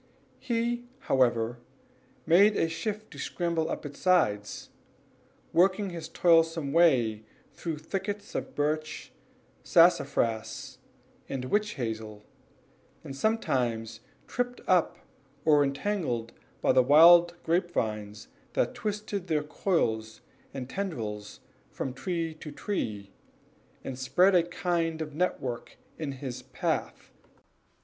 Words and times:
He, 0.39 0.87
however, 1.01 1.59
made 2.25 2.57
shift 2.71 3.11
to 3.11 3.19
scramble 3.19 3.69
up 3.69 3.85
its 3.85 3.99
sides, 3.99 4.69
working 5.53 5.91
his 5.91 6.09
toilsome 6.09 6.73
way 6.73 7.21
through 7.53 7.77
thickets 7.77 8.33
of 8.33 8.55
birch, 8.55 9.11
sassafras, 9.63 10.79
and 11.29 11.45
witch 11.45 11.73
hazel, 11.75 12.23
and 13.03 13.15
sometimes 13.15 13.99
tripped 14.25 14.59
up 14.67 14.97
or 15.45 15.63
entangled 15.63 16.31
by 16.61 16.71
the 16.71 16.81
wild 16.81 17.35
grapevines 17.43 18.27
that 18.53 18.73
twisted 18.73 19.27
their 19.27 19.43
coils 19.43 20.21
or 20.51 20.61
tendrils 20.61 21.41
from 21.69 21.93
tree 21.93 22.33
to 22.39 22.51
tree, 22.51 23.11
and 23.83 23.99
spread 23.99 24.33
a 24.33 24.41
kind 24.41 24.99
of 24.99 25.13
network 25.13 25.77
in 25.99 26.13
his 26.13 26.41
path. 26.41 27.11